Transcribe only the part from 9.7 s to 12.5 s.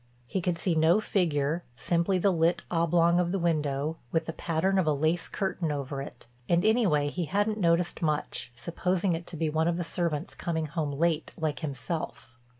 the servants coming home late like himself.